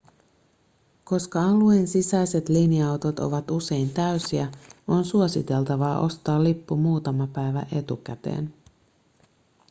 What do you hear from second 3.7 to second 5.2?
täysiä on